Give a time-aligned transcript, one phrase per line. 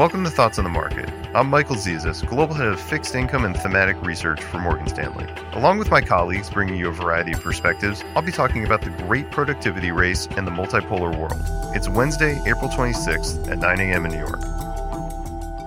[0.00, 1.10] Welcome to Thoughts on the Market.
[1.34, 5.26] I'm Michael Zezas, Global Head of Fixed Income and Thematic Research for Morgan Stanley.
[5.52, 8.88] Along with my colleagues bringing you a variety of perspectives, I'll be talking about the
[9.04, 11.42] great productivity race and the multipolar world.
[11.76, 14.06] It's Wednesday, April 26th at 9 a.m.
[14.06, 14.40] in New York.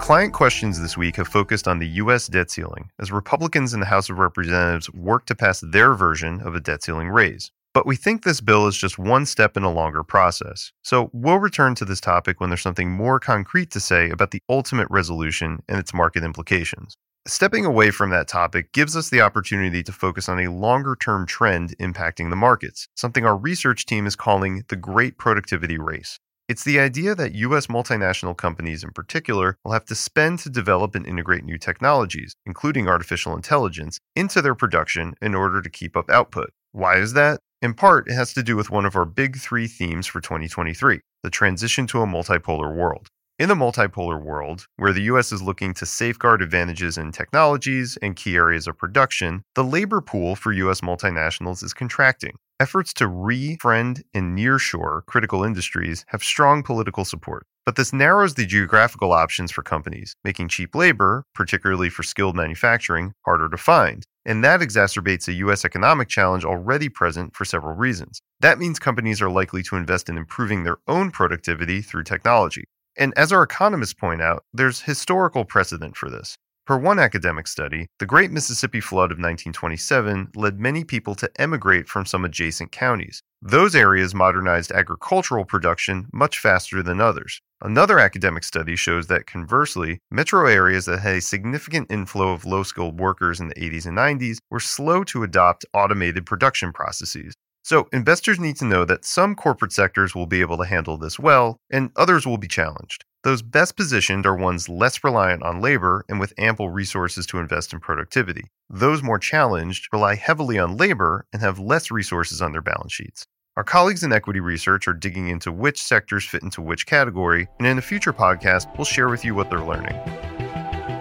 [0.00, 2.28] Client questions this week have focused on the U.S.
[2.28, 6.54] debt ceiling as Republicans in the House of Representatives work to pass their version of
[6.54, 7.50] a debt ceiling raise.
[7.72, 10.72] But we think this bill is just one step in a longer process.
[10.82, 14.42] So we'll return to this topic when there's something more concrete to say about the
[14.48, 16.96] ultimate resolution and its market implications.
[17.28, 21.26] Stepping away from that topic gives us the opportunity to focus on a longer term
[21.26, 26.18] trend impacting the markets, something our research team is calling the Great Productivity Race.
[26.48, 30.96] It's the idea that US multinational companies in particular will have to spend to develop
[30.96, 36.10] and integrate new technologies, including artificial intelligence, into their production in order to keep up
[36.10, 36.50] output.
[36.72, 37.38] Why is that?
[37.62, 41.00] In part, it has to do with one of our big three themes for 2023
[41.22, 43.08] the transition to a multipolar world.
[43.38, 48.16] In the multipolar world, where the US is looking to safeguard advantages in technologies and
[48.16, 52.32] key areas of production, the labor pool for US multinationals is contracting.
[52.58, 57.46] Efforts to re-friend and nearshore critical industries have strong political support.
[57.66, 63.12] But this narrows the geographical options for companies, making cheap labor, particularly for skilled manufacturing,
[63.24, 64.04] harder to find.
[64.24, 65.64] And that exacerbates a U.S.
[65.64, 68.20] economic challenge already present for several reasons.
[68.40, 72.64] That means companies are likely to invest in improving their own productivity through technology.
[72.96, 76.36] And as our economists point out, there's historical precedent for this.
[76.66, 81.88] Per one academic study, the Great Mississippi Flood of 1927 led many people to emigrate
[81.88, 83.22] from some adjacent counties.
[83.42, 87.40] Those areas modernized agricultural production much faster than others.
[87.62, 92.62] Another academic study shows that conversely, metro areas that had a significant inflow of low
[92.62, 97.34] skilled workers in the 80s and 90s were slow to adopt automated production processes.
[97.62, 101.18] So, investors need to know that some corporate sectors will be able to handle this
[101.18, 103.04] well, and others will be challenged.
[103.22, 107.74] Those best positioned are ones less reliant on labor and with ample resources to invest
[107.74, 108.44] in productivity.
[108.70, 113.26] Those more challenged rely heavily on labor and have less resources on their balance sheets.
[113.58, 117.68] Our colleagues in equity research are digging into which sectors fit into which category, and
[117.68, 120.00] in a future podcast, we'll share with you what they're learning.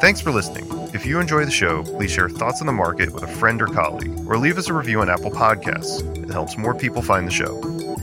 [0.00, 0.66] Thanks for listening.
[0.92, 3.68] If you enjoy the show, please share thoughts on the market with a friend or
[3.68, 6.02] colleague, or leave us a review on Apple Podcasts.
[6.20, 7.77] It helps more people find the show.